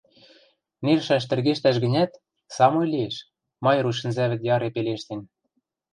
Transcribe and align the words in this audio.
Нершаш 0.85 1.23
тӹргештӓш 1.29 1.75
гӹнят, 1.83 2.11
самой 2.57 2.85
лиэш,— 2.93 3.15
Майруш 3.65 3.97
сӹнзӓвӹд 3.99 4.41
яре 4.55 4.69
пелештен. 4.75 5.21